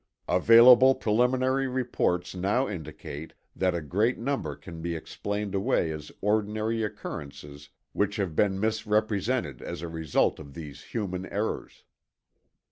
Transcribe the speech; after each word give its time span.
Available 0.27 0.95
preliminary 0.95 1.67
reports 1.67 2.33
now 2.33 2.67
indicate 2.67 3.35
that 3.55 3.75
a 3.75 3.83
great 3.83 4.17
number 4.17 4.55
can 4.55 4.81
be 4.81 4.95
explained 4.95 5.53
away 5.53 5.91
as 5.91 6.11
ordinary 6.21 6.81
occurrences 6.81 7.69
which 7.93 8.15
have 8.15 8.35
been 8.35 8.59
misrepresented 8.59 9.61
as 9.61 9.83
a 9.83 9.87
result 9.87 10.39
of 10.39 10.55
these 10.55 10.85
human 10.85 11.27
errors. 11.27 11.83